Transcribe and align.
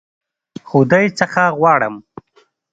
خدای 0.69 1.05
څخه 1.19 1.43
غواړم. 1.59 1.95